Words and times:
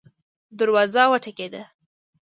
دروازه 0.59 1.03
وټکیده 1.11 1.63